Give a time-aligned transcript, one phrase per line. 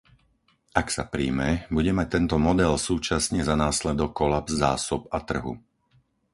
[0.81, 5.53] Ak sa prijme, bude mať tento model súčasne za následok kolaps zásob a trhu.